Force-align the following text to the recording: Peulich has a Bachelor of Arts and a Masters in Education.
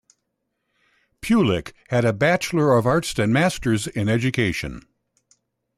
Peulich 1.21 1.73
has 1.89 2.03
a 2.03 2.11
Bachelor 2.11 2.75
of 2.75 2.87
Arts 2.87 3.13
and 3.19 3.19
a 3.25 3.27
Masters 3.31 3.85
in 3.85 4.09
Education. 4.09 4.87